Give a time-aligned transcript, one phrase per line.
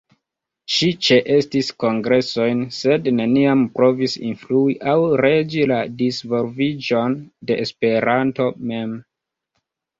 [0.75, 7.17] Ŝi ĉeestis kongresojn, sed neniam provis influi aŭ regi la disvolviĝon
[7.53, 9.01] de Esperanto mem.